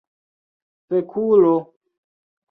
[0.87, 1.55] fekulo